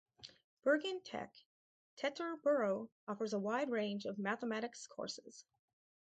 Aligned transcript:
Bergen 0.63 0.99
Tech- 1.03 1.31
Teterboro 1.97 2.89
offers 3.07 3.33
a 3.33 3.39
wide 3.39 3.69
range 3.69 4.05
of 4.05 4.17
mathematics 4.17 4.87
courses. 4.87 5.45